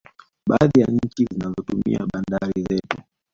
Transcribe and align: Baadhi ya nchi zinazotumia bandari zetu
Baadhi 0.49 0.79
ya 0.79 0.87
nchi 0.87 1.25
zinazotumia 1.31 2.07
bandari 2.13 2.63
zetu 2.69 2.97